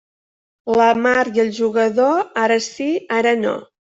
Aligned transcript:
La 0.79 0.87
mar 1.01 1.25
i 1.35 1.43
el 1.43 1.51
jugador, 1.59 2.23
ara 2.45 2.59
sí, 2.71 2.87
ara 3.21 3.37
no. 3.45 3.55